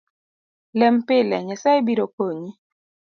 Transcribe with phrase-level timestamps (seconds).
[0.79, 2.51] Lem pile ,Nyasae biro konyi